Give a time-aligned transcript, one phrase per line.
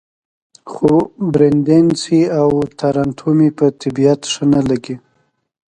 [0.71, 0.91] خو
[1.33, 4.95] برېنډېسي او تارانتو مې په طبیعت ښه نه لګي.